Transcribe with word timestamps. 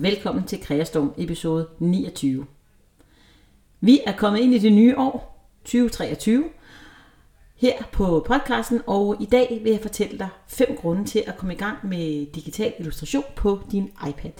Velkommen 0.00 0.44
til 0.44 0.60
Kreastorm 0.60 1.12
episode 1.16 1.68
29. 1.78 2.46
Vi 3.80 4.00
er 4.06 4.16
kommet 4.16 4.40
ind 4.40 4.54
i 4.54 4.58
det 4.58 4.72
nye 4.72 4.98
år, 4.98 5.48
2023, 5.64 6.44
her 7.56 7.82
på 7.92 8.24
podcasten, 8.26 8.80
og 8.86 9.16
i 9.20 9.24
dag 9.24 9.60
vil 9.62 9.72
jeg 9.72 9.80
fortælle 9.80 10.18
dig 10.18 10.28
fem 10.48 10.76
grunde 10.76 11.04
til 11.04 11.24
at 11.26 11.36
komme 11.36 11.54
i 11.54 11.56
gang 11.56 11.88
med 11.88 12.26
digital 12.32 12.74
illustration 12.78 13.24
på 13.36 13.60
din 13.72 13.90
iPad. 14.08 14.32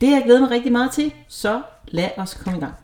Det 0.00 0.08
har 0.08 0.16
jeg 0.16 0.24
glædet 0.24 0.40
mig 0.42 0.50
rigtig 0.50 0.72
meget 0.72 0.90
til, 0.90 1.14
så 1.28 1.62
lad 1.88 2.10
os 2.16 2.34
komme 2.34 2.58
i 2.58 2.60
gang. 2.60 2.74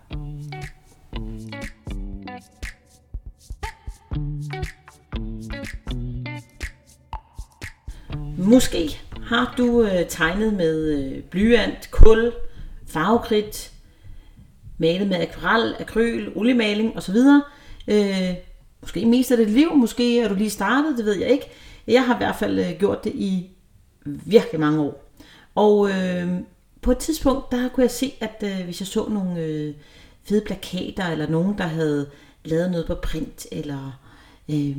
Måske 8.38 9.05
har 9.26 9.54
du 9.58 9.82
øh, 9.82 10.08
tegnet 10.08 10.54
med 10.54 10.88
øh, 10.88 11.22
blyant, 11.22 11.90
kul, 11.90 12.32
farvekridt, 12.86 13.72
malet 14.78 15.08
med 15.08 15.20
akvarel, 15.20 15.74
akryl, 15.80 16.32
oliemaling 16.36 16.96
osv. 16.96 17.16
Øh, 17.88 18.34
måske 18.80 19.06
mest 19.06 19.30
af 19.30 19.36
dit 19.36 19.50
liv, 19.50 19.74
måske 19.74 20.20
er 20.20 20.28
du 20.28 20.34
lige 20.34 20.50
startet, 20.50 20.98
det 20.98 21.04
ved 21.04 21.18
jeg 21.18 21.28
ikke. 21.28 21.50
Jeg 21.86 22.06
har 22.06 22.14
i 22.14 22.18
hvert 22.18 22.36
fald 22.36 22.58
øh, 22.58 22.78
gjort 22.78 23.04
det 23.04 23.12
i 23.14 23.50
virkelig 24.04 24.60
mange 24.60 24.80
år. 24.80 25.12
Og 25.54 25.90
øh, 25.90 26.28
på 26.82 26.90
et 26.90 26.98
tidspunkt, 26.98 27.52
der 27.52 27.68
kunne 27.68 27.82
jeg 27.82 27.90
se, 27.90 28.12
at 28.20 28.42
øh, 28.44 28.64
hvis 28.64 28.80
jeg 28.80 28.86
så 28.86 29.08
nogle 29.08 29.40
øh, 29.40 29.74
fede 30.24 30.42
plakater, 30.46 31.06
eller 31.06 31.28
nogen, 31.28 31.58
der 31.58 31.64
havde 31.64 32.10
lavet 32.44 32.70
noget 32.70 32.86
på 32.86 32.94
print, 32.94 33.46
eller 33.52 34.00
øh, 34.50 34.76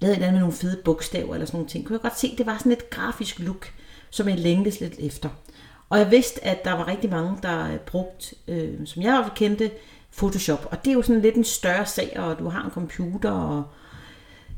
lavet 0.00 0.12
et 0.12 0.16
eller 0.16 0.26
andet 0.26 0.32
med 0.32 0.40
nogle 0.40 0.56
fede 0.56 0.80
bogstaver, 0.84 1.34
eller 1.34 1.46
sådan 1.46 1.58
nogle 1.58 1.70
ting, 1.70 1.86
kunne 1.86 1.94
jeg 1.94 2.00
godt 2.00 2.18
se, 2.18 2.34
det 2.38 2.46
var 2.46 2.58
sådan 2.58 2.72
et 2.72 2.90
grafisk 2.90 3.38
look, 3.38 3.72
som 4.10 4.28
jeg 4.28 4.38
længtes 4.38 4.80
lidt 4.80 4.94
efter. 4.98 5.28
Og 5.88 5.98
jeg 5.98 6.10
vidste, 6.10 6.44
at 6.44 6.64
der 6.64 6.72
var 6.72 6.88
rigtig 6.88 7.10
mange, 7.10 7.38
der 7.42 7.78
brugt, 7.86 8.34
øh, 8.48 8.74
som 8.84 9.02
jeg 9.02 9.12
var 9.12 9.32
kendte, 9.36 9.70
Photoshop. 10.16 10.68
Og 10.70 10.84
det 10.84 10.90
er 10.90 10.94
jo 10.94 11.02
sådan 11.02 11.22
lidt 11.22 11.34
en 11.34 11.44
større 11.44 11.86
sag, 11.86 12.16
og 12.16 12.38
du 12.38 12.48
har 12.48 12.64
en 12.64 12.70
computer 12.70 13.30
og 13.30 13.64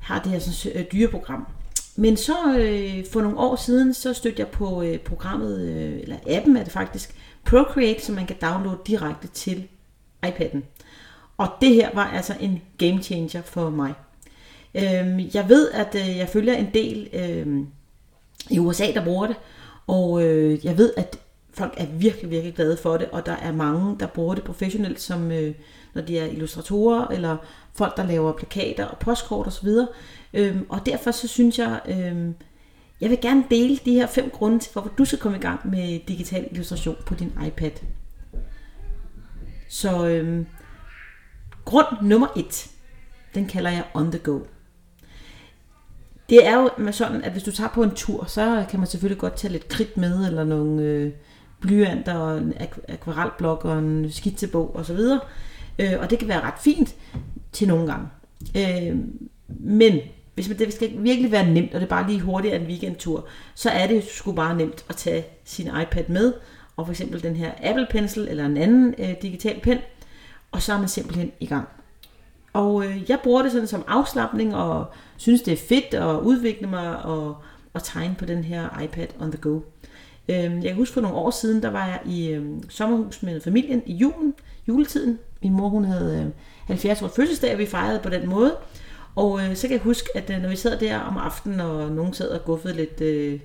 har 0.01 0.23
det 0.23 0.33
her 0.33 0.39
sådan, 0.39 0.81
øh, 0.81 0.87
dyreprogram. 0.93 1.47
Men 1.97 2.17
så 2.17 2.59
øh, 2.59 3.05
for 3.13 3.21
nogle 3.21 3.39
år 3.39 3.57
siden, 3.57 3.95
så 3.95 4.13
stødte 4.13 4.41
jeg 4.41 4.49
på 4.49 4.83
øh, 4.83 4.99
programmet, 4.99 5.61
øh, 5.61 6.01
eller 6.01 6.17
appen 6.27 6.57
er 6.57 6.65
det 6.65 6.73
faktisk, 6.73 7.15
Procreate, 7.45 8.05
som 8.05 8.15
man 8.15 8.27
kan 8.27 8.37
downloade 8.43 8.81
direkte 8.87 9.29
til 9.29 9.69
iPad'en. 10.27 10.59
Og 11.37 11.49
det 11.61 11.75
her 11.75 11.91
var 11.95 12.05
altså 12.05 12.35
en 12.41 12.63
game 12.79 13.03
changer 13.03 13.43
for 13.43 13.71
mig. 13.71 13.95
Øh, 14.75 15.37
jeg 15.37 15.49
ved, 15.49 15.71
at 15.71 15.95
øh, 15.95 16.17
jeg 16.17 16.29
følger 16.29 16.55
en 16.55 16.71
del 16.75 17.09
øh, 17.13 17.65
i 18.51 18.59
USA, 18.59 18.93
der 18.95 19.05
bruger 19.05 19.27
det, 19.27 19.37
og 19.87 20.23
øh, 20.23 20.65
jeg 20.65 20.79
ved, 20.79 20.93
at 20.97 21.19
folk 21.53 21.75
er 21.77 21.87
virkelig, 21.87 22.31
virkelig 22.31 22.55
glade 22.55 22.77
for 22.77 22.97
det, 22.97 23.09
og 23.11 23.27
der 23.27 23.37
er 23.37 23.53
mange, 23.53 23.97
der 24.01 24.07
bruger 24.07 24.35
det 24.35 24.45
professionelt, 24.45 25.01
som 25.01 25.31
øh, 25.33 25.55
når 25.95 26.03
de 26.03 26.19
er 26.19 26.27
illustratorer, 26.27 27.07
eller 27.07 27.37
folk, 27.75 27.97
der 27.97 28.07
laver 28.07 28.33
plakater 28.33 28.85
og 28.85 28.99
postkort 28.99 29.47
osv. 29.47 29.69
Øhm, 30.35 30.67
og 30.69 30.87
derfor 30.87 31.11
så 31.11 31.29
synes 31.29 31.59
jeg, 31.59 31.81
øhm, 31.89 32.35
jeg 33.01 33.11
vil 33.11 33.21
gerne 33.21 33.45
dele 33.51 33.79
de 33.85 33.93
her 33.93 34.07
fem 34.07 34.31
grunde 34.31 34.59
til, 34.59 34.73
hvorfor 34.73 34.91
du 34.99 35.05
skal 35.05 35.19
komme 35.19 35.39
i 35.39 35.41
gang 35.41 35.71
med 35.71 36.01
digital 36.09 36.49
illustration 36.51 36.97
på 37.07 37.15
din 37.15 37.33
iPad. 37.47 37.71
Så 39.69 40.07
øhm, 40.07 40.47
grund 41.65 41.87
nummer 42.03 42.29
et, 42.37 42.71
den 43.35 43.47
kalder 43.47 43.71
jeg 43.71 43.85
on 43.95 44.11
the 44.11 44.19
go. 44.19 44.41
Det 46.29 46.47
er 46.47 46.55
jo 46.57 46.93
sådan, 46.93 47.25
at 47.25 47.33
hvis 47.33 47.43
du 47.43 47.53
tager 47.53 47.71
på 47.75 47.83
en 47.83 47.91
tur, 47.91 48.25
så 48.25 48.65
kan 48.71 48.81
man 48.81 48.89
selvfølgelig 48.89 49.21
godt 49.21 49.37
tage 49.37 49.53
lidt 49.53 49.69
kridt 49.69 49.97
med, 49.97 50.27
eller 50.27 50.45
nogle 50.45 50.83
øh, 50.83 51.13
blyanter, 51.61 52.15
og 52.15 52.39
en 52.39 52.55
akvarelblok, 52.89 53.65
og 53.65 53.79
en 53.79 54.13
skitsebog 54.13 54.77
osv. 54.77 54.99
Øh, 55.79 55.93
og 56.01 56.11
det 56.11 56.19
kan 56.19 56.29
være 56.29 56.41
ret 56.41 56.59
fint 56.61 56.95
til 57.53 57.69
nogle 57.69 57.87
gange. 57.87 58.09
Øh, 58.57 58.97
men 59.49 59.99
hvis 60.35 60.49
man, 60.49 60.59
det 60.59 60.75
skal 60.75 60.91
virkelig 60.99 61.33
være 61.33 61.51
nemt, 61.51 61.75
og 61.75 61.81
det 61.81 61.87
er 61.87 61.91
bare 61.91 62.07
lige 62.07 62.21
hurtigt 62.21 62.55
en 62.55 62.67
weekendtur, 62.67 63.29
så 63.55 63.71
er 63.71 63.87
det 63.87 64.05
sgu 64.05 64.33
bare 64.33 64.57
nemt 64.57 64.85
at 64.89 64.97
tage 64.97 65.25
sin 65.45 65.67
iPad 65.67 66.05
med, 66.09 66.33
og 66.77 66.87
for 66.87 66.93
eksempel 66.93 67.23
den 67.23 67.37
her 67.37 67.53
Apple 67.63 67.87
Pencil, 67.91 68.29
eller 68.31 68.47
en 68.47 68.57
anden 68.57 68.95
øh, 68.99 69.15
digital 69.23 69.61
pen, 69.61 69.79
og 70.53 70.63
så 70.63 70.73
er 70.73 70.79
man 70.79 70.89
simpelthen 70.89 71.33
i 71.41 71.47
gang. 71.47 71.69
Og 72.53 72.85
øh, 72.85 73.11
jeg 73.11 73.19
bruger 73.23 73.43
det 73.43 73.53
sådan 73.53 73.67
som 73.67 73.85
afslappning, 73.89 74.55
og 74.57 74.87
synes 75.17 75.43
det 75.43 75.53
er 75.53 75.67
fedt 75.69 75.95
at 75.95 76.21
udvikle 76.21 76.67
mig 76.67 77.03
og, 77.03 77.37
og 77.75 77.83
tegne 77.83 78.15
på 78.19 78.25
den 78.25 78.45
her 78.45 78.81
iPad 78.81 79.07
on 79.21 79.33
the 79.33 79.41
go. 79.41 79.61
Øh, 80.29 80.37
jeg 80.37 80.63
kan 80.63 80.75
huske 80.75 80.95
for 80.95 81.01
nogle 81.01 81.17
år 81.17 81.31
siden, 81.31 81.63
der 81.63 81.71
var 81.71 81.87
jeg 81.87 82.01
i 82.07 82.29
øh, 82.29 82.47
sommerhus 82.69 83.23
med 83.23 83.41
familien 83.41 83.83
i 83.87 83.93
julen, 83.95 84.35
juletiden. 84.69 85.19
Min 85.43 85.53
mor 85.53 85.69
hun 85.69 85.85
havde 85.85 86.25
øh, 86.27 86.33
70 86.67 87.03
års 87.03 87.17
fødselsdag, 87.17 87.53
og 87.53 87.59
vi 87.59 87.67
fejrede 87.67 88.01
på 88.03 88.09
den 88.09 88.29
måde. 88.29 88.57
Og 89.17 89.41
øh, 89.41 89.57
så 89.57 89.63
kan 89.63 89.77
jeg 89.77 89.83
huske, 89.83 90.09
at 90.15 90.31
øh, 90.31 90.43
når 90.43 90.49
vi 90.49 90.57
sad 90.57 90.79
der 90.79 90.99
om 90.99 91.17
aftenen, 91.17 91.61
og 91.61 91.91
nogen 91.91 92.13
sad 92.13 92.29
og 92.29 92.45
guffede 92.45 92.75
lidt 92.75 93.01
øh, 93.01 93.41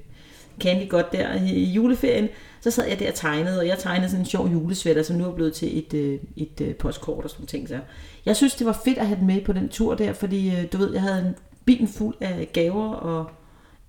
candy 0.60 0.90
godt 0.90 1.12
der 1.12 1.34
i, 1.34 1.50
i 1.50 1.72
juleferien, 1.72 2.30
så 2.64 2.72
sad 2.72 2.88
jeg 2.88 3.00
der 3.00 3.08
og 3.08 3.16
tegnede, 3.16 3.60
og 3.60 3.68
jeg 3.68 3.80
tegnede 3.80 4.10
sådan 4.10 4.22
en 4.22 4.26
sjov 4.26 4.48
julesvætter, 4.48 5.04
som 5.04 5.16
nu 5.16 5.26
er 5.26 5.36
blevet 5.36 5.54
til 5.54 5.78
et, 5.78 5.94
øh, 5.94 6.20
et 6.36 6.62
øh, 6.62 6.76
postkort 6.76 7.24
og 7.24 7.30
sådan 7.30 7.46
ting. 7.46 7.68
Så 7.68 7.80
jeg 8.26 8.36
synes, 8.36 8.56
det 8.56 8.68
var 8.68 8.82
fedt 8.86 8.98
at 8.98 9.08
have 9.08 9.20
den 9.20 9.28
med 9.28 9.42
på 9.42 9.54
den 9.54 9.70
tur 9.70 9.96
der, 9.96 10.14
fordi 10.14 10.56
øh, 10.56 10.66
du 10.74 10.78
ved, 10.78 10.94
jeg 10.94 11.02
havde 11.02 11.20
en 11.28 11.36
bil 11.66 11.88
fuld 11.88 12.16
af 12.20 12.50
gaver 12.54 12.90
og 12.90 13.32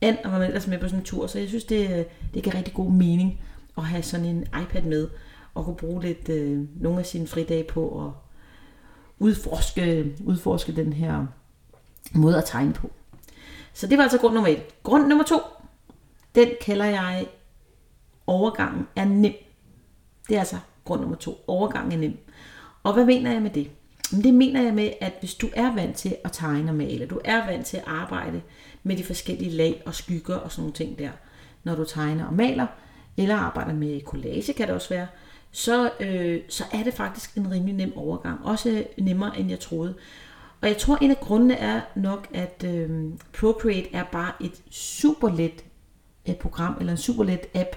and, 0.00 0.16
og 0.24 0.32
var 0.32 0.38
med 0.38 0.46
ellers 0.46 0.66
med 0.66 0.78
på 0.78 0.86
sådan 0.86 0.98
en 0.98 1.04
tur, 1.04 1.26
så 1.26 1.38
jeg 1.38 1.48
synes, 1.48 1.64
det, 1.64 1.98
øh, 1.98 2.04
det 2.34 2.42
gav 2.42 2.52
rigtig 2.52 2.74
god 2.74 2.90
mening 2.90 3.40
at 3.76 3.84
have 3.84 4.02
sådan 4.02 4.26
en 4.26 4.46
iPad 4.62 4.82
med, 4.82 5.08
og 5.54 5.64
kunne 5.64 5.76
bruge 5.76 6.02
lidt 6.02 6.28
øh, 6.28 6.62
nogle 6.82 6.98
af 6.98 7.06
sine 7.06 7.26
fridage 7.26 7.64
på 7.64 8.06
at 8.06 8.12
udforske, 9.18 10.14
udforske 10.24 10.76
den 10.76 10.92
her 10.92 11.26
måde 12.14 12.38
at 12.38 12.44
tegne 12.44 12.72
på. 12.72 12.90
Så 13.72 13.86
det 13.86 13.98
var 13.98 14.02
altså 14.02 14.18
grund 14.18 14.34
nummer 14.34 14.50
et. 14.50 14.82
Grund 14.82 15.06
nummer 15.06 15.24
to, 15.24 15.38
den 16.34 16.48
kalder 16.60 16.84
jeg 16.84 17.26
overgangen 18.26 18.86
er 18.96 19.04
nem. 19.04 19.34
Det 20.28 20.34
er 20.34 20.38
altså 20.38 20.58
grund 20.84 21.00
nummer 21.00 21.16
to. 21.16 21.44
Overgangen 21.46 21.92
er 21.92 21.96
nem. 21.96 22.18
Og 22.82 22.94
hvad 22.94 23.04
mener 23.04 23.32
jeg 23.32 23.42
med 23.42 23.50
det? 23.50 23.70
Det 24.10 24.34
mener 24.34 24.62
jeg 24.62 24.74
med, 24.74 24.90
at 25.00 25.12
hvis 25.20 25.34
du 25.34 25.48
er 25.54 25.74
vant 25.74 25.96
til 25.96 26.16
at 26.24 26.32
tegne 26.32 26.70
og 26.70 26.74
male, 26.74 27.06
du 27.06 27.20
er 27.24 27.46
vant 27.46 27.66
til 27.66 27.76
at 27.76 27.84
arbejde 27.86 28.42
med 28.82 28.96
de 28.96 29.04
forskellige 29.04 29.50
lag 29.50 29.82
og 29.86 29.94
skygger 29.94 30.36
og 30.36 30.52
sådan 30.52 30.62
nogle 30.62 30.74
ting 30.74 30.98
der, 30.98 31.10
når 31.64 31.74
du 31.74 31.84
tegner 31.84 32.26
og 32.26 32.34
maler, 32.34 32.66
eller 33.16 33.36
arbejder 33.36 33.72
med 33.72 34.00
collage, 34.00 34.52
kan 34.52 34.66
det 34.66 34.74
også 34.74 34.88
være, 34.88 35.06
så, 35.50 35.90
øh, 36.00 36.40
så 36.48 36.64
er 36.72 36.82
det 36.82 36.94
faktisk 36.94 37.36
en 37.36 37.50
rimelig 37.50 37.74
nem 37.74 37.96
overgang. 37.96 38.44
Også 38.44 38.84
nemmere, 38.98 39.38
end 39.38 39.50
jeg 39.50 39.60
troede. 39.60 39.94
Og 40.60 40.68
jeg 40.68 40.76
tror, 40.76 40.96
en 40.96 41.10
af 41.10 41.20
grundene 41.20 41.54
er 41.54 41.80
nok, 41.94 42.28
at 42.34 42.64
øh, 42.66 42.90
Procreate 43.38 43.88
er 43.92 44.04
bare 44.04 44.32
et 44.40 44.62
super 44.70 45.30
let 45.30 45.64
øh, 46.28 46.34
program, 46.34 46.76
eller 46.80 46.92
en 46.92 46.98
super 46.98 47.24
let 47.24 47.46
app, 47.54 47.76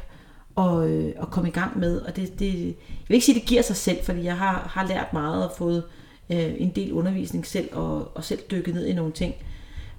at, 0.57 0.89
øh, 0.89 1.13
at 1.21 1.31
komme 1.31 1.49
i 1.49 1.51
gang 1.51 1.79
med. 1.79 2.01
Og 2.01 2.15
det, 2.15 2.39
det, 2.39 2.65
jeg 2.65 2.75
vil 3.07 3.15
ikke 3.15 3.25
sige, 3.25 3.35
at 3.35 3.41
det 3.41 3.49
giver 3.49 3.61
sig 3.61 3.75
selv, 3.75 4.03
fordi 4.03 4.23
jeg 4.23 4.37
har, 4.37 4.69
har 4.71 4.87
lært 4.87 5.13
meget 5.13 5.49
og 5.49 5.51
fået 5.57 5.83
øh, 6.29 6.53
en 6.57 6.71
del 6.75 6.93
undervisning 6.93 7.45
selv, 7.45 7.69
og, 7.71 8.17
og 8.17 8.23
selv 8.23 8.39
dykket 8.51 8.75
ned 8.75 8.85
i 8.85 8.93
nogle 8.93 9.11
ting. 9.11 9.33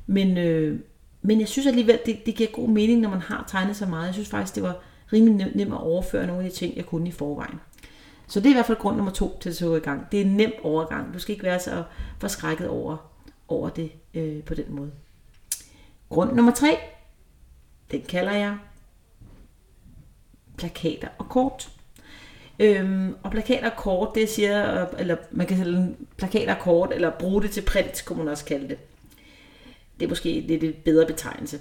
Men, 0.07 0.39
øh, 0.39 0.81
men 1.23 1.41
jeg 1.41 1.49
synes 1.49 1.67
alligevel, 1.67 1.99
det, 2.07 2.27
det 2.27 2.35
giver 2.35 2.51
god 2.53 2.69
mening, 2.69 3.01
når 3.01 3.11
man 3.11 3.21
har 3.21 3.45
tegnet 3.49 3.77
så 3.77 3.87
meget. 3.87 4.07
Jeg 4.07 4.15
synes 4.15 4.29
faktisk, 4.29 4.55
det 4.55 4.63
var 4.63 4.77
rimelig 5.13 5.53
nemt 5.55 5.73
at 5.73 5.81
overføre 5.81 6.27
nogle 6.27 6.45
af 6.45 6.51
de 6.51 6.57
ting, 6.57 6.77
jeg 6.77 6.87
kunne 6.87 7.09
i 7.09 7.13
forvejen. 7.13 7.61
Så 8.27 8.41
det 8.41 8.47
er 8.47 8.51
i 8.51 8.55
hvert 8.55 8.67
fald 8.67 8.79
grund 8.79 8.97
nummer 8.97 9.13
to 9.13 9.39
til 9.41 9.51
at 9.51 9.59
gå 9.61 9.77
i 9.77 9.81
gang. 9.81 10.13
Det 10.13 10.21
er 10.21 10.25
en 10.25 10.37
nem 10.37 10.53
overgang. 10.63 11.15
Du 11.15 11.19
skal 11.19 11.33
ikke 11.33 11.45
være 11.45 11.61
så 11.61 11.85
forskrækket 12.19 12.69
over, 12.69 12.97
over 13.49 13.69
det 13.69 13.93
øh, 14.15 14.43
på 14.43 14.55
den 14.55 14.65
måde. 14.69 14.91
Grund 16.09 16.33
nummer 16.33 16.53
tre, 16.53 16.79
den 17.91 18.03
kalder 18.03 18.33
jeg 18.33 18.59
plakater 20.59 21.09
og 21.19 21.29
kort. 21.29 21.69
Øhm, 22.59 23.15
og 23.23 23.31
plakater 23.31 23.71
og 23.71 23.77
kort, 23.77 24.15
det 24.15 24.29
siger, 24.29 24.87
eller 24.99 25.17
man 25.31 25.47
kan 25.47 25.57
kalde 25.57 25.95
plakater 26.17 26.55
og 26.55 26.61
kort, 26.61 26.93
eller 26.93 27.11
bruge 27.19 27.43
det 27.43 27.51
til 27.51 27.63
print, 27.63 28.05
kunne 28.05 28.19
man 28.19 28.29
også 28.29 28.45
kalde 28.45 28.69
det. 28.69 28.79
det 29.99 30.05
er 30.05 30.09
måske 30.09 30.41
lidt 30.41 30.65
et 30.65 30.75
bedre 30.75 31.07
betegnelse. 31.07 31.61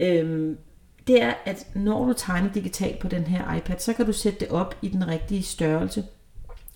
Øhm, 0.00 0.58
det 1.06 1.22
er, 1.22 1.34
at 1.44 1.66
når 1.74 2.06
du 2.06 2.12
tegner 2.12 2.52
digitalt 2.52 2.98
på 2.98 3.08
den 3.08 3.22
her 3.24 3.56
iPad, 3.56 3.78
så 3.78 3.92
kan 3.92 4.06
du 4.06 4.12
sætte 4.12 4.40
det 4.40 4.48
op 4.48 4.76
i 4.82 4.88
den 4.88 5.08
rigtige 5.08 5.42
størrelse 5.42 6.04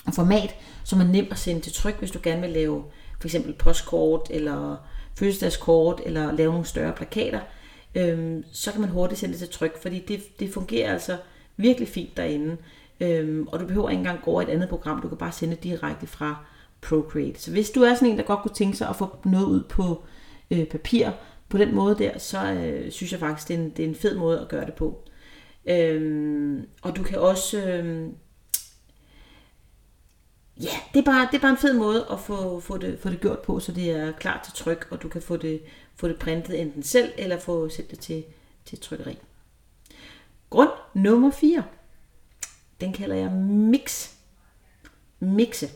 og 0.06 0.14
format, 0.14 0.54
som 0.84 1.00
er 1.00 1.04
nemt 1.04 1.32
at 1.32 1.38
sende 1.38 1.60
til 1.60 1.72
tryk, 1.72 1.98
hvis 1.98 2.10
du 2.10 2.18
gerne 2.22 2.40
vil 2.40 2.50
lave 2.50 2.84
for 3.20 3.28
eksempel 3.28 3.52
postkort 3.52 4.26
eller 4.30 4.76
fødselsdagskort 5.18 6.00
eller 6.06 6.32
lave 6.32 6.52
nogle 6.52 6.66
større 6.66 6.92
plakater, 6.92 7.40
øhm, 7.94 8.44
så 8.52 8.72
kan 8.72 8.80
man 8.80 8.90
hurtigt 8.90 9.20
sende 9.20 9.32
det 9.32 9.38
til 9.40 9.48
tryk, 9.48 9.82
fordi 9.82 9.98
det, 10.08 10.40
det 10.40 10.54
fungerer 10.54 10.92
altså 10.92 11.16
virkelig 11.56 11.88
fint 11.88 12.16
derinde. 12.16 12.56
Øhm, 13.00 13.48
og 13.48 13.60
du 13.60 13.66
behøver 13.66 13.90
ikke 13.90 13.98
engang 13.98 14.22
gå 14.22 14.30
over 14.30 14.42
et 14.42 14.48
andet 14.48 14.68
program, 14.68 15.00
du 15.00 15.08
kan 15.08 15.18
bare 15.18 15.32
sende 15.32 15.56
direkte 15.56 16.06
fra 16.06 16.44
Procreate. 16.80 17.40
Så 17.40 17.50
hvis 17.50 17.70
du 17.70 17.82
er 17.82 17.94
sådan 17.94 18.08
en, 18.08 18.18
der 18.18 18.24
godt 18.24 18.42
kunne 18.42 18.54
tænke 18.54 18.76
sig 18.76 18.88
at 18.88 18.96
få 18.96 19.16
noget 19.24 19.46
ud 19.46 19.62
på 19.62 20.02
øh, 20.50 20.66
papir 20.66 21.10
på 21.48 21.58
den 21.58 21.74
måde 21.74 21.98
der, 21.98 22.18
så 22.18 22.52
øh, 22.52 22.90
synes 22.90 23.12
jeg 23.12 23.20
faktisk, 23.20 23.48
det 23.48 23.54
er, 23.54 23.58
en, 23.58 23.70
det 23.70 23.84
er 23.84 23.88
en 23.88 23.94
fed 23.94 24.16
måde 24.16 24.40
at 24.40 24.48
gøre 24.48 24.66
det 24.66 24.74
på. 24.74 25.04
Øhm, 25.66 26.66
og 26.82 26.96
du 26.96 27.02
kan 27.02 27.18
også... 27.18 27.58
Øh, 27.64 28.08
ja, 30.60 30.76
det 30.94 31.00
er, 31.00 31.04
bare, 31.04 31.28
det 31.30 31.36
er 31.36 31.40
bare 31.40 31.50
en 31.50 31.56
fed 31.56 31.74
måde 31.74 32.06
at 32.12 32.20
få, 32.20 32.60
få, 32.60 32.78
det, 32.78 32.98
få 32.98 33.10
det 33.10 33.20
gjort 33.20 33.38
på, 33.38 33.60
så 33.60 33.72
det 33.72 33.90
er 33.90 34.12
klar 34.12 34.40
til 34.44 34.52
tryk, 34.64 34.88
og 34.90 35.02
du 35.02 35.08
kan 35.08 35.22
få 35.22 35.36
det, 35.36 35.60
få 35.96 36.08
det 36.08 36.18
printet 36.18 36.60
enten 36.60 36.82
selv, 36.82 37.12
eller 37.18 37.38
få 37.38 37.68
sætte 37.68 37.90
det 37.90 37.98
til, 37.98 38.24
til 38.64 38.80
trykkeri. 38.80 39.18
Grund 40.50 40.70
nummer 40.94 41.30
4. 41.30 41.64
Den 42.80 42.92
kalder 42.92 43.16
jeg 43.16 43.30
mix. 43.30 44.10
Mixe. 45.20 45.68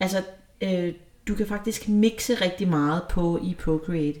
Altså, 0.00 0.22
øh, 0.60 0.94
du 1.28 1.34
kan 1.34 1.46
faktisk 1.46 1.88
mixe 1.88 2.34
rigtig 2.34 2.68
meget 2.68 3.02
på 3.10 3.38
i 3.42 3.56
Procreate. 3.64 4.20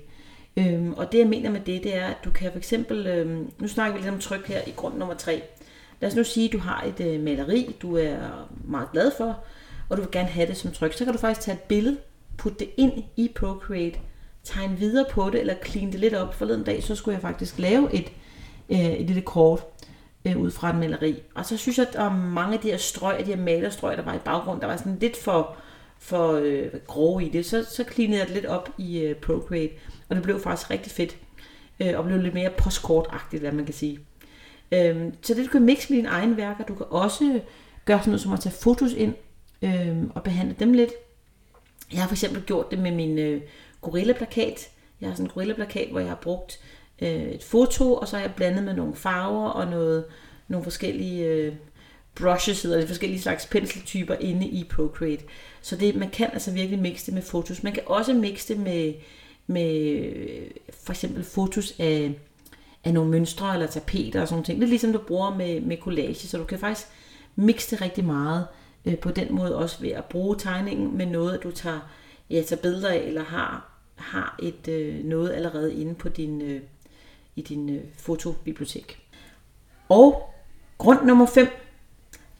Øhm, 0.56 0.92
og 0.92 1.12
det 1.12 1.18
jeg 1.18 1.26
mener 1.26 1.50
med 1.50 1.60
det, 1.60 1.82
det 1.84 1.96
er, 1.96 2.06
at 2.06 2.16
du 2.24 2.30
kan 2.30 2.50
for 2.50 2.58
eksempel, 2.58 3.06
øhm, 3.06 3.50
nu 3.58 3.68
snakker 3.68 3.96
vi 3.96 4.02
lidt 4.02 4.14
om 4.14 4.20
tryk 4.20 4.46
her 4.46 4.60
i 4.66 4.70
grund 4.70 4.98
nummer 4.98 5.14
3. 5.14 5.42
Lad 6.00 6.10
os 6.10 6.16
nu 6.16 6.24
sige, 6.24 6.46
at 6.46 6.52
du 6.52 6.58
har 6.58 6.82
et 6.82 7.00
øh, 7.00 7.20
maleri, 7.20 7.76
du 7.82 7.96
er 7.96 8.48
meget 8.64 8.88
glad 8.92 9.12
for, 9.16 9.44
og 9.88 9.96
du 9.96 10.02
vil 10.02 10.10
gerne 10.10 10.28
have 10.28 10.46
det 10.46 10.56
som 10.56 10.72
tryk. 10.72 10.92
Så 10.92 11.04
kan 11.04 11.12
du 11.12 11.18
faktisk 11.18 11.40
tage 11.40 11.54
et 11.54 11.62
billede, 11.62 11.96
putte 12.38 12.58
det 12.58 12.70
ind 12.76 12.92
i 13.16 13.32
Procreate, 13.34 13.98
tegne 14.44 14.76
videre 14.76 15.06
på 15.10 15.30
det, 15.30 15.40
eller 15.40 15.54
clean 15.66 15.92
det 15.92 16.00
lidt 16.00 16.14
op. 16.14 16.34
Forleden 16.34 16.64
dag, 16.64 16.82
så 16.82 16.94
skulle 16.94 17.14
jeg 17.14 17.22
faktisk 17.22 17.58
lave 17.58 17.94
et, 17.94 18.12
øh, 18.68 18.78
et 18.78 19.06
lille 19.06 19.22
kort 19.22 19.64
øh, 20.24 20.38
ud 20.38 20.50
fra 20.50 20.70
et 20.70 20.76
maleri. 20.76 21.22
Og 21.34 21.46
så 21.46 21.56
synes 21.56 21.78
jeg, 21.78 21.86
at 21.86 21.92
der 21.92 22.12
mange 22.12 22.54
af 22.54 22.60
de 22.60 22.70
her 22.70 22.76
strøg, 22.76 23.18
de 23.18 23.24
her 23.24 23.42
malerstrøg, 23.42 23.96
der 23.96 24.02
var 24.04 24.14
i 24.14 24.18
baggrund, 24.24 24.60
der 24.60 24.66
var 24.66 24.76
sådan 24.76 24.98
lidt 25.00 25.16
for, 25.16 25.56
for 25.98 26.32
øh, 26.32 26.66
grove 26.86 27.24
i 27.24 27.28
det. 27.28 27.46
Så, 27.46 27.64
så 27.64 27.84
cleanede 27.92 28.18
jeg 28.18 28.26
det 28.26 28.34
lidt 28.34 28.46
op 28.46 28.70
i 28.78 28.98
øh, 28.98 29.16
Procreate, 29.16 29.74
og 30.08 30.16
det 30.16 30.24
blev 30.24 30.40
faktisk 30.40 30.70
rigtig 30.70 30.92
fedt. 30.92 31.16
Øh, 31.80 31.98
og 31.98 32.04
blev 32.04 32.18
lidt 32.18 32.34
mere 32.34 32.50
postkortagtigt, 32.50 33.42
hvad 33.42 33.52
man 33.52 33.64
kan 33.64 33.74
sige. 33.74 33.98
Øh, 34.72 35.12
så 35.22 35.34
det 35.34 35.46
du 35.46 35.50
kan 35.50 35.62
mixe 35.62 35.92
med 35.92 35.96
dine 35.96 36.08
egne 36.08 36.36
værker. 36.36 36.64
Du 36.64 36.74
kan 36.74 36.86
også 36.90 37.40
gøre 37.84 37.98
sådan 37.98 38.10
noget 38.10 38.20
som 38.20 38.32
at 38.32 38.40
tage 38.40 38.54
fotos 38.62 38.92
ind 38.92 39.14
øh, 39.62 39.96
og 40.14 40.22
behandle 40.22 40.56
dem 40.58 40.72
lidt. 40.72 40.90
Jeg 41.92 42.00
har 42.00 42.08
for 42.08 42.14
eksempel 42.14 42.42
gjort 42.42 42.70
det 42.70 42.78
med 42.78 42.90
min 42.90 43.18
øh, 43.18 43.40
gorilla-plakat. 43.80 44.68
Jeg 45.00 45.08
har 45.08 45.14
sådan 45.14 45.26
en 45.26 45.30
gorilla-plakat, 45.30 45.90
hvor 45.90 46.00
jeg 46.00 46.08
har 46.08 46.18
brugt 46.22 46.60
øh, 47.02 47.22
et 47.22 47.44
foto, 47.44 47.94
og 47.94 48.08
så 48.08 48.16
har 48.16 48.22
jeg 48.22 48.34
blandet 48.36 48.64
med 48.64 48.74
nogle 48.74 48.94
farver 48.94 49.48
og 49.48 49.66
noget, 49.66 50.04
nogle 50.48 50.64
forskellige 50.64 51.26
øh, 51.26 51.52
brushes, 52.14 52.64
eller 52.64 52.86
forskellige 52.86 53.20
slags 53.20 53.46
penseltyper 53.46 54.14
inde 54.20 54.46
i 54.46 54.64
Procreate. 54.64 55.22
Så 55.60 55.76
det, 55.76 55.96
man 55.96 56.10
kan 56.10 56.30
altså 56.32 56.52
virkelig 56.52 56.78
mixe 56.78 57.06
det 57.06 57.14
med 57.14 57.22
fotos. 57.22 57.62
Man 57.62 57.72
kan 57.72 57.82
også 57.86 58.14
mixe 58.14 58.54
det 58.54 58.62
med, 58.62 58.94
med 59.46 60.00
øh, 60.04 60.50
for 60.70 60.92
eksempel 60.92 61.24
fotos 61.24 61.74
af, 61.78 62.14
af 62.84 62.94
nogle 62.94 63.10
mønstre 63.10 63.54
eller 63.54 63.66
tapeter 63.66 64.20
og 64.20 64.28
sådan 64.28 64.44
ting. 64.44 64.58
Lidt 64.58 64.70
ligesom 64.70 64.92
du 64.92 64.98
bruger 64.98 65.36
med, 65.36 65.60
med 65.60 65.76
collage, 65.76 66.28
så 66.28 66.38
du 66.38 66.44
kan 66.44 66.58
faktisk 66.58 66.88
mixe 67.36 67.70
det 67.70 67.82
rigtig 67.82 68.04
meget 68.04 68.46
øh, 68.84 68.98
på 68.98 69.10
den 69.10 69.34
måde 69.34 69.56
også 69.56 69.80
ved 69.80 69.90
at 69.90 70.04
bruge 70.04 70.36
tegningen 70.38 70.96
med 70.96 71.06
noget, 71.06 71.42
du 71.42 71.50
tager, 71.50 71.80
ja, 72.30 72.42
tager 72.42 72.62
billeder 72.62 72.88
af, 72.88 72.98
eller 72.98 73.24
har, 73.24 73.70
har 73.96 74.38
et 74.42 74.68
øh, 74.68 75.04
noget 75.04 75.32
allerede 75.32 75.74
inde 75.74 75.94
på 75.94 76.08
din, 76.08 76.42
øh, 76.42 76.60
i 77.38 77.42
din 77.42 77.70
øh, 77.70 77.84
fotobibliotek. 77.96 78.98
Og 79.88 80.34
grund 80.78 81.04
nummer 81.04 81.26
5, 81.26 81.48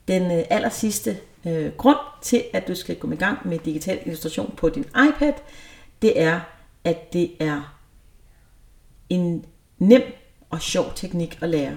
den 0.09 0.23
øh, 0.23 0.45
aller 0.51 0.69
sidste 0.69 1.17
øh, 1.47 1.73
grund 1.77 1.99
til, 2.23 2.45
at 2.53 2.69
du 2.69 2.75
skal 2.75 2.97
komme 2.97 3.15
i 3.15 3.19
gang 3.19 3.49
med 3.49 3.59
digital 3.59 3.99
illustration 4.05 4.55
på 4.57 4.69
din 4.69 4.85
iPad, 5.09 5.33
det 6.03 6.21
er, 6.21 6.41
at 6.85 7.13
det 7.13 7.31
er 7.41 7.77
en 9.09 9.45
nem 9.79 10.03
og 10.51 10.63
sjov 10.63 10.93
teknik 10.95 11.39
at 11.43 11.49
lære. 11.49 11.77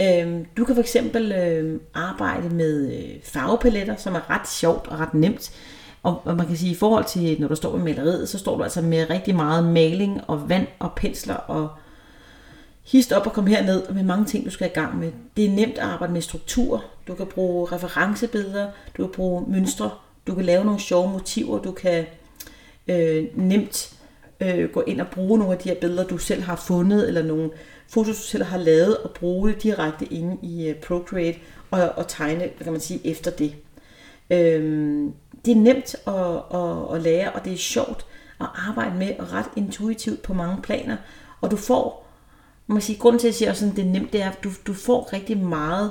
Øh, 0.00 0.44
du 0.56 0.64
kan 0.64 0.74
for 0.74 0.82
eksempel 0.82 1.32
øh, 1.32 1.80
arbejde 1.94 2.48
med 2.48 2.92
øh, 2.92 3.22
farvepaletter, 3.22 3.96
som 3.96 4.14
er 4.14 4.30
ret 4.30 4.48
sjovt 4.48 4.86
og 4.86 4.98
ret 4.98 5.14
nemt. 5.14 5.52
Og, 6.02 6.22
og 6.24 6.36
man 6.36 6.46
kan 6.46 6.56
sige, 6.56 6.72
i 6.72 6.74
forhold 6.74 7.04
til, 7.04 7.40
når 7.40 7.48
du 7.48 7.54
står 7.54 7.76
med 7.76 7.84
maleriet, 7.84 8.28
så 8.28 8.38
står 8.38 8.56
du 8.56 8.62
altså 8.62 8.82
med 8.82 9.10
rigtig 9.10 9.36
meget 9.36 9.64
maling 9.64 10.20
og 10.26 10.48
vand 10.48 10.66
og 10.78 10.92
pensler 10.96 11.34
og 11.34 11.68
hist 12.92 13.12
op 13.12 13.26
og 13.26 13.32
kom 13.32 13.46
herned 13.46 13.88
med 13.88 14.02
mange 14.02 14.24
ting, 14.24 14.44
du 14.44 14.50
skal 14.50 14.66
i 14.66 14.74
gang 14.74 14.98
med. 14.98 15.12
Det 15.36 15.44
er 15.44 15.50
nemt 15.50 15.78
at 15.78 15.84
arbejde 15.84 16.12
med 16.12 16.20
struktur. 16.20 16.84
Du 17.08 17.14
kan 17.14 17.26
bruge 17.26 17.66
referencebilleder, 17.72 18.70
du 18.96 19.02
kan 19.06 19.12
bruge 19.12 19.44
mønstre, 19.50 19.90
du 20.26 20.34
kan 20.34 20.44
lave 20.44 20.64
nogle 20.64 20.80
sjove 20.80 21.12
motiver, 21.12 21.58
du 21.58 21.72
kan 21.72 22.06
øh, 22.88 23.26
nemt 23.34 23.92
øh, 24.40 24.70
gå 24.70 24.80
ind 24.86 25.00
og 25.00 25.06
bruge 25.06 25.38
nogle 25.38 25.54
af 25.54 25.58
de 25.58 25.68
her 25.68 25.76
billeder, 25.80 26.04
du 26.04 26.18
selv 26.18 26.42
har 26.42 26.56
fundet, 26.56 27.08
eller 27.08 27.22
nogle 27.22 27.50
fotos, 27.88 28.16
du 28.16 28.22
selv 28.22 28.44
har 28.44 28.58
lavet, 28.58 28.96
og 28.96 29.10
bruge 29.10 29.48
det 29.48 29.62
direkte 29.62 30.04
inde 30.04 30.36
i 30.42 30.68
øh, 30.68 30.76
Procreate, 30.76 31.38
og, 31.70 31.92
og 31.96 32.08
tegne, 32.08 32.38
hvad 32.38 32.64
kan 32.64 32.72
man 32.72 32.80
sige, 32.80 33.06
efter 33.06 33.30
det. 33.30 33.54
Øh, 34.30 35.02
det 35.44 35.52
er 35.52 35.60
nemt 35.60 35.94
at, 36.06 36.60
at, 36.60 36.96
at 36.96 37.02
lære, 37.02 37.32
og 37.32 37.44
det 37.44 37.52
er 37.52 37.56
sjovt 37.56 38.06
at 38.40 38.46
arbejde 38.68 38.96
med, 38.96 39.12
og 39.18 39.32
ret 39.32 39.50
intuitivt 39.56 40.22
på 40.22 40.34
mange 40.34 40.62
planer, 40.62 40.96
og 41.40 41.50
du 41.50 41.56
får 41.56 42.07
man 42.74 42.82
sige, 42.82 42.98
grunden 42.98 43.18
til, 43.18 43.28
at 43.28 43.40
jeg 43.40 43.56
siger, 43.56 43.70
at 43.70 43.76
det 43.76 43.84
er 43.84 43.90
nemt, 43.90 44.12
det 44.12 44.22
er, 44.22 44.30
at 44.30 44.44
du, 44.44 44.50
du 44.66 44.74
får 44.74 45.12
rigtig 45.12 45.38
meget 45.38 45.90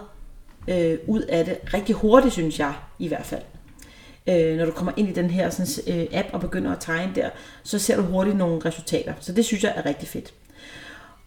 øh, 0.68 0.98
ud 1.08 1.22
af 1.22 1.46
det. 1.46 1.74
Rigtig 1.74 1.96
hurtigt, 1.96 2.34
synes 2.34 2.60
jeg, 2.60 2.74
i 3.00 3.08
hvert 3.08 3.26
fald. 3.26 3.42
Øh, 4.28 4.58
når 4.58 4.66
du 4.66 4.72
kommer 4.72 4.92
ind 4.98 5.10
i 5.10 5.14
den 5.14 5.30
her 5.30 5.50
sådan, 5.50 6.00
øh, 6.00 6.08
app 6.12 6.28
og 6.34 6.42
begynder 6.42 6.72
at 6.72 6.78
tegne 6.80 7.12
der, 7.16 7.30
så 7.64 7.80
ser 7.80 7.96
du 7.96 8.02
hurtigt 8.02 8.38
nogle 8.38 8.62
resultater. 8.66 9.14
Så 9.20 9.34
det 9.34 9.46
synes 9.46 9.64
jeg 9.64 9.74
er 9.76 9.86
rigtig 9.86 10.08
fedt. 10.08 10.34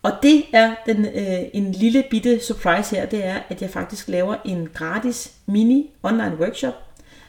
Og 0.03 0.13
det 0.23 0.45
er 0.53 0.75
den, 0.87 1.05
øh, 1.05 1.41
en 1.53 1.73
lille 1.73 2.05
bitte 2.11 2.41
surprise 2.41 2.97
her, 2.97 3.07
det 3.07 3.25
er, 3.25 3.39
at 3.49 3.63
jeg 3.63 3.71
faktisk 3.71 4.09
laver 4.09 4.37
en 4.45 4.69
gratis 4.75 5.33
mini 5.47 5.91
online 6.03 6.37
workshop. 6.41 6.75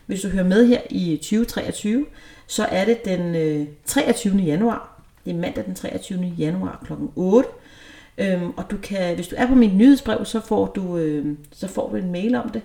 Hvis 0.06 0.22
du 0.22 0.28
hører 0.28 0.44
med 0.44 0.68
her 0.68 0.82
i 0.90 1.18
2023, 1.18 2.06
så 2.48 2.66
er 2.66 2.86
det 2.86 3.06
den 3.06 3.36
øh, 3.36 3.68
23. 3.86 4.38
januar. 4.38 5.02
Det 5.26 5.32
er 5.32 5.38
mandag 5.38 5.66
den 5.66 5.76
23. 5.76 6.34
januar 6.38 6.84
kl. 6.86 6.94
8 7.16 7.50
Øhm, 8.18 8.50
og 8.58 8.72
du 8.72 8.78
kan, 8.78 9.16
hvis 9.16 9.28
du 9.28 9.36
er 9.38 9.48
på 9.48 9.56
mit 9.56 9.76
nyhedsbrev, 9.76 10.26
så 10.26 10.40
får, 10.40 10.66
du, 10.66 10.98
øh, 10.98 11.38
så 11.52 11.68
får 11.68 11.90
du 11.90 11.96
en 11.96 12.12
mail 12.12 12.36
om 12.36 12.50
det. 12.50 12.62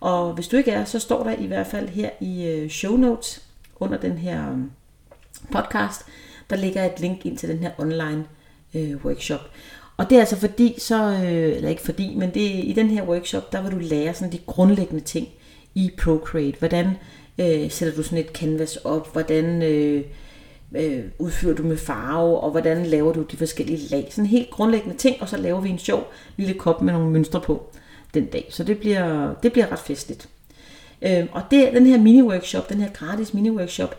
Og 0.00 0.32
hvis 0.32 0.48
du 0.48 0.56
ikke 0.56 0.70
er, 0.70 0.84
så 0.84 0.98
står 0.98 1.22
der 1.22 1.32
i 1.32 1.46
hvert 1.46 1.66
fald 1.66 1.88
her 1.88 2.10
i 2.20 2.46
øh, 2.46 2.70
show 2.70 2.96
notes 2.96 3.42
under 3.76 3.98
den 3.98 4.18
her 4.18 4.52
øh, 4.52 4.58
podcast, 5.52 6.02
der 6.50 6.56
ligger 6.56 6.84
et 6.84 7.00
link 7.00 7.26
ind 7.26 7.38
til 7.38 7.48
den 7.48 7.58
her 7.58 7.70
online 7.78 8.24
øh, 8.74 9.04
workshop. 9.04 9.40
Og 9.96 10.10
det 10.10 10.16
er 10.16 10.20
altså 10.20 10.36
fordi, 10.36 10.74
så, 10.78 11.12
øh, 11.12 11.56
eller 11.56 11.68
ikke 11.68 11.82
fordi, 11.82 12.14
men 12.14 12.34
det, 12.34 12.40
i 12.40 12.72
den 12.76 12.90
her 12.90 13.02
workshop, 13.02 13.52
der 13.52 13.62
vil 13.62 13.72
du 13.72 13.78
lære 13.78 14.14
sådan 14.14 14.32
de 14.32 14.38
grundlæggende 14.46 15.04
ting 15.04 15.28
i 15.74 15.90
Procreate. 16.02 16.58
Hvordan 16.58 16.86
øh, 17.38 17.70
sætter 17.70 17.96
du 17.96 18.02
sådan 18.02 18.18
et 18.18 18.30
canvas 18.34 18.76
op? 18.76 19.12
Hvordan 19.12 19.62
øh, 19.62 20.04
øh, 20.74 21.04
udfører 21.18 21.54
du 21.54 21.62
med 21.62 21.76
farve, 21.76 22.40
og 22.40 22.50
hvordan 22.50 22.86
laver 22.86 23.12
du 23.12 23.22
de 23.22 23.36
forskellige 23.36 23.88
lag. 23.90 24.08
Sådan 24.10 24.26
helt 24.26 24.50
grundlæggende 24.50 24.96
ting, 24.96 25.16
og 25.20 25.28
så 25.28 25.36
laver 25.36 25.60
vi 25.60 25.68
en 25.68 25.78
sjov 25.78 26.12
lille 26.36 26.54
kop 26.54 26.82
med 26.82 26.92
nogle 26.92 27.10
mønstre 27.10 27.40
på 27.40 27.70
den 28.14 28.26
dag. 28.26 28.46
Så 28.50 28.64
det 28.64 28.78
bliver, 28.78 29.34
det 29.42 29.52
bliver 29.52 29.72
ret 29.72 29.78
festligt. 29.78 30.28
Øh, 31.02 31.26
og 31.32 31.42
det, 31.50 31.72
den 31.72 31.86
her 31.86 31.98
mini-workshop, 31.98 32.68
den 32.68 32.80
her 32.80 32.90
gratis 32.90 33.34
mini-workshop, 33.34 33.94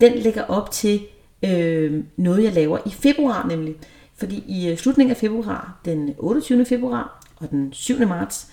den 0.00 0.12
ligger 0.12 0.42
op 0.42 0.70
til 0.70 1.00
øh, 1.44 2.04
noget, 2.16 2.44
jeg 2.44 2.52
laver 2.52 2.78
i 2.86 2.90
februar 2.90 3.46
nemlig. 3.48 3.74
Fordi 4.16 4.44
i 4.48 4.68
øh, 4.68 4.76
slutningen 4.76 5.10
af 5.10 5.16
februar, 5.16 5.80
den 5.84 6.14
28. 6.18 6.64
februar 6.64 7.24
og 7.36 7.50
den 7.50 7.72
7. 7.72 8.06
marts, 8.08 8.46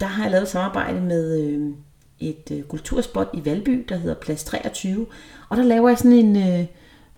der 0.00 0.06
har 0.06 0.22
jeg 0.22 0.30
lavet 0.30 0.42
et 0.42 0.48
samarbejde 0.48 1.00
med 1.00 1.40
øh, 1.40 1.70
et 2.20 2.50
øh, 2.52 2.62
kulturspot 2.62 3.28
i 3.34 3.44
Valby, 3.44 3.84
der 3.88 3.96
hedder 3.96 4.14
Plads 4.14 4.44
23. 4.44 5.06
Og 5.48 5.56
der 5.56 5.62
laver 5.62 5.88
jeg 5.88 5.98
sådan 5.98 6.12
en, 6.12 6.36
øh, 6.36 6.66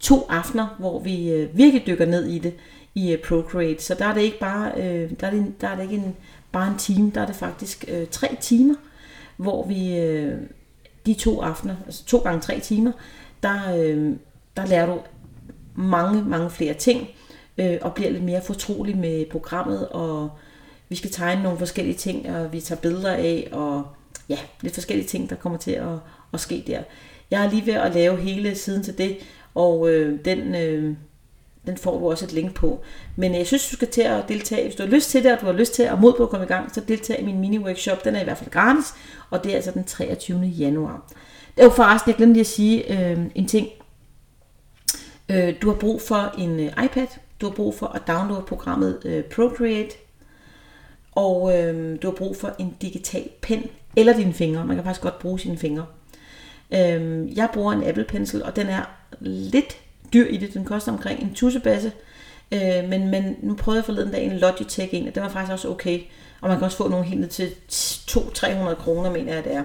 to 0.01 0.27
aftener, 0.29 0.67
hvor 0.79 0.99
vi 0.99 1.31
øh, 1.31 1.57
virkelig 1.57 1.87
dykker 1.87 2.07
ned 2.07 2.27
i 2.27 2.39
det 2.39 2.55
i 2.95 3.13
øh, 3.13 3.19
Procreate. 3.23 3.83
Så 3.83 3.95
der 3.95 4.05
er 4.05 4.15
det 4.15 4.21
ikke 4.21 4.39
bare 4.39 4.73
øh, 4.77 5.11
der 5.21 5.27
er 5.27 5.31
det, 5.31 5.55
der 5.61 5.69
er 5.69 5.77
det 5.77 5.83
ikke 5.83 5.95
en, 5.95 6.17
bare 6.53 6.69
en 6.69 6.79
time, 6.79 7.13
der 7.15 7.21
er 7.21 7.27
det 7.27 7.37
faktisk 7.37 7.85
øh, 7.89 8.07
tre 8.11 8.37
timer, 8.41 8.75
hvor 9.37 9.67
vi 9.67 9.99
øh, 9.99 10.37
de 11.07 11.15
to 11.15 11.41
aftener, 11.41 11.77
altså 11.87 12.05
to 12.05 12.19
gange 12.19 12.41
tre 12.41 12.61
timer, 12.61 12.93
der, 13.43 13.77
øh, 13.77 14.13
der 14.57 14.67
lærer 14.67 14.87
du 14.87 14.99
mange, 15.75 16.23
mange 16.23 16.51
flere 16.51 16.75
ting, 16.75 17.09
øh, 17.59 17.79
og 17.83 17.95
bliver 17.95 18.11
lidt 18.11 18.25
mere 18.25 18.43
fortrolig 18.43 18.97
med 18.97 19.27
programmet, 19.31 19.89
og 19.89 20.31
vi 20.89 20.97
skal 20.97 21.11
tegne 21.11 21.43
nogle 21.43 21.59
forskellige 21.59 21.97
ting, 21.97 22.31
og 22.31 22.53
vi 22.53 22.61
tager 22.61 22.81
billeder 22.81 23.13
af, 23.13 23.49
og 23.53 23.87
ja, 24.29 24.39
lidt 24.61 24.75
forskellige 24.75 25.09
ting, 25.09 25.31
der 25.31 25.37
kommer 25.37 25.59
til 25.59 25.71
at, 25.71 25.99
at 26.33 26.41
ske 26.41 26.65
der. 26.67 26.83
Jeg 27.31 27.45
er 27.45 27.51
lige 27.51 27.67
ved 27.67 27.75
at 27.75 27.95
lave 27.95 28.17
hele 28.17 28.55
siden 28.55 28.83
til 28.83 28.99
det, 28.99 29.19
og 29.55 29.91
øh, 29.91 30.19
den, 30.25 30.55
øh, 30.55 30.97
den 31.67 31.77
får 31.77 31.99
du 31.99 32.11
også 32.11 32.25
et 32.25 32.33
link 32.33 32.55
på. 32.55 32.81
Men 33.17 33.33
øh, 33.33 33.39
jeg 33.39 33.47
synes, 33.47 33.69
du 33.69 33.77
skal 33.77 33.89
til 33.89 34.03
at 34.03 34.25
deltage. 34.29 34.63
Hvis 34.65 34.75
du 34.75 34.83
har 34.83 34.91
lyst 34.91 35.11
til 35.11 35.25
det, 35.25 35.33
og 35.33 35.41
du 35.41 35.47
har 35.47 35.53
lyst 35.53 35.75
til 35.75 35.83
at 35.83 36.01
mod 36.01 36.13
på 36.17 36.23
at 36.23 36.29
komme 36.29 36.47
i 36.47 36.49
gang, 36.49 36.75
så 36.75 36.81
deltag 36.89 37.21
i 37.21 37.25
min 37.25 37.41
mini-workshop. 37.41 38.05
Den 38.05 38.17
er 38.17 38.21
i 38.21 38.25
hvert 38.25 38.39
fald 38.39 38.51
gratis, 38.51 38.95
og 39.31 39.45
det 39.45 39.53
er 39.53 39.57
altså 39.57 39.71
den 39.71 39.85
23. 39.85 40.41
januar. 40.41 41.13
Det 41.57 41.61
er 41.61 41.65
jo 41.65 41.71
forresten, 41.71 42.09
jeg 42.09 42.17
glemte 42.17 42.33
lige 42.33 42.41
at 42.41 42.47
sige 42.47 43.11
øh, 43.11 43.19
en 43.35 43.49
ting. 43.49 43.69
Øh, 45.29 45.55
du 45.63 45.71
har 45.71 45.77
brug 45.77 46.01
for 46.01 46.35
en 46.39 46.61
øh, 46.61 46.85
iPad. 46.85 47.07
Du 47.41 47.47
har 47.47 47.55
brug 47.55 47.75
for 47.75 47.87
at 47.87 48.03
downloade 48.09 48.45
programmet 48.47 48.99
øh, 49.05 49.25
Procreate. 49.25 49.97
Og 51.13 51.59
øh, 51.59 52.03
du 52.03 52.07
har 52.07 52.15
brug 52.15 52.37
for 52.37 52.55
en 52.59 52.77
digital 52.83 53.29
pen 53.43 53.67
eller 53.97 54.17
dine 54.17 54.33
fingre. 54.33 54.67
Man 54.67 54.77
kan 54.77 54.85
faktisk 54.85 55.03
godt 55.03 55.19
bruge 55.19 55.39
sine 55.39 55.59
fingre. 55.59 55.87
Øh, 56.73 57.37
jeg 57.37 57.49
bruger 57.53 57.73
en 57.73 57.85
Apple 57.85 58.05
Pencil, 58.05 58.43
og 58.43 58.57
den 58.57 58.67
er 58.67 58.83
lidt 59.21 59.79
dyr 60.13 60.27
i 60.27 60.37
det. 60.37 60.55
Den 60.55 60.65
koster 60.65 60.93
omkring 60.93 61.23
en 61.23 61.35
tussebasse. 61.35 61.93
Øh, 62.53 62.89
men, 62.89 63.09
men 63.09 63.37
nu 63.43 63.55
prøvede 63.55 63.79
jeg 63.79 63.85
forleden 63.85 64.13
dag 64.13 64.25
en 64.25 64.39
Logitech 64.39 64.95
en, 64.95 65.09
og 65.09 65.15
den 65.15 65.23
var 65.23 65.29
faktisk 65.29 65.53
også 65.53 65.69
okay. 65.69 66.01
Og 66.41 66.49
man 66.49 66.59
kan 66.59 66.65
også 66.65 66.77
få 66.77 66.89
nogle 66.89 67.05
helt 67.05 67.21
ned 67.21 67.29
til 67.29 67.55
200-300 68.11 68.75
kroner, 68.75 69.11
mener 69.11 69.35
jeg 69.35 69.45
det 69.45 69.55
er. 69.55 69.63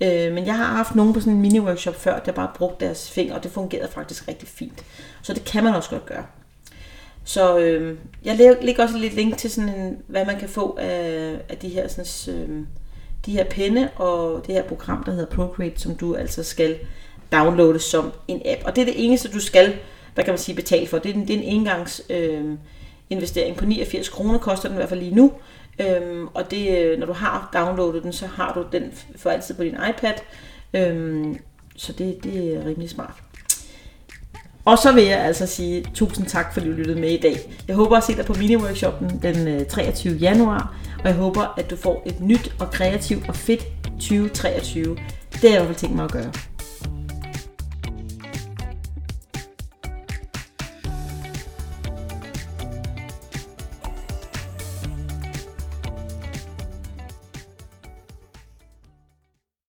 Øh, 0.00 0.34
men 0.34 0.46
jeg 0.46 0.56
har 0.56 0.64
haft 0.64 0.94
nogen 0.94 1.12
på 1.12 1.20
sådan 1.20 1.32
en 1.32 1.42
mini-workshop 1.42 1.94
før, 1.94 2.18
der 2.18 2.32
bare 2.32 2.50
brugt 2.54 2.80
deres 2.80 3.10
fingre, 3.10 3.34
og 3.34 3.42
det 3.42 3.50
fungerede 3.50 3.92
faktisk 3.92 4.28
rigtig 4.28 4.48
fint. 4.48 4.84
Så 5.22 5.32
det 5.32 5.44
kan 5.44 5.64
man 5.64 5.74
også 5.74 5.90
godt 5.90 6.06
gøre. 6.06 6.24
Så 7.24 7.58
øh, 7.58 7.98
jeg 8.24 8.56
lægger 8.62 8.82
også 8.82 8.98
lidt 8.98 9.14
link 9.14 9.36
til 9.36 9.50
sådan 9.50 9.74
en, 9.74 9.96
hvad 10.06 10.26
man 10.26 10.38
kan 10.38 10.48
få 10.48 10.76
af, 10.80 11.40
af 11.48 11.56
de 11.56 11.68
her 11.68 11.88
sådan, 11.88 12.34
øh, 12.40 12.66
de 13.26 13.32
her 13.32 13.44
penne 13.44 13.90
og 13.90 14.46
det 14.46 14.54
her 14.54 14.62
program, 14.62 15.04
der 15.04 15.12
hedder 15.12 15.36
Procreate, 15.36 15.80
som 15.80 15.94
du 15.94 16.14
altså 16.14 16.42
skal 16.42 16.78
downloade 17.32 17.78
som 17.78 18.12
en 18.28 18.42
app. 18.44 18.62
Og 18.64 18.76
det 18.76 18.82
er 18.82 18.86
det 18.86 19.04
eneste, 19.04 19.32
du 19.32 19.40
skal, 19.40 19.74
hvad 20.14 20.24
kan 20.24 20.32
man 20.32 20.38
sige, 20.38 20.56
betale 20.56 20.86
for. 20.86 20.98
Det 20.98 21.10
er 21.10 21.14
en, 21.14 21.28
det 21.28 21.36
er 21.36 21.38
en 21.38 21.44
engangs 21.44 22.02
øh, 22.10 22.44
investering 23.10 23.56
på 23.56 23.64
89 23.64 24.08
kroner, 24.08 24.38
koster 24.38 24.68
den 24.68 24.76
i 24.76 24.78
hvert 24.78 24.88
fald 24.88 25.00
lige 25.00 25.14
nu. 25.14 25.32
Øhm, 25.78 26.26
og 26.34 26.50
det, 26.50 26.78
øh, 26.78 26.98
når 26.98 27.06
du 27.06 27.12
har 27.12 27.50
downloadet 27.54 28.02
den, 28.02 28.12
så 28.12 28.26
har 28.26 28.54
du 28.54 28.64
den 28.72 28.92
for 29.16 29.30
altid 29.30 29.54
på 29.54 29.64
din 29.64 29.76
iPad. 29.90 30.14
Øhm, 30.74 31.38
så 31.76 31.92
det, 31.92 32.24
det 32.24 32.54
er 32.54 32.64
rimelig 32.64 32.90
smart. 32.90 33.14
Og 34.66 34.78
så 34.78 34.92
vil 34.92 35.04
jeg 35.04 35.18
altså 35.18 35.46
sige 35.46 35.84
tusind 35.94 36.26
tak, 36.26 36.54
fordi 36.54 36.66
du 36.66 36.72
lyttede 36.72 37.00
med 37.00 37.10
i 37.10 37.20
dag. 37.20 37.36
Jeg 37.68 37.76
håber 37.76 37.96
at 37.96 38.04
se 38.04 38.16
dig 38.16 38.24
på 38.24 38.32
mini-workshoppen 38.32 39.22
den 39.22 39.48
øh, 39.48 39.66
23. 39.66 40.14
Januar, 40.14 40.76
og 40.98 41.08
jeg 41.08 41.14
håber, 41.14 41.54
at 41.56 41.70
du 41.70 41.76
får 41.76 42.02
et 42.06 42.20
nyt 42.20 42.54
og 42.58 42.70
kreativt 42.70 43.28
og 43.28 43.36
fedt 43.36 43.66
2023. 44.00 44.96
Det 45.32 45.44
er 45.44 45.48
jeg 45.48 45.50
i 45.50 45.50
hvert 45.50 45.66
fald 45.66 45.76
tænkt 45.76 45.96
mig 45.96 46.04
at 46.04 46.12
gøre. 46.12 46.32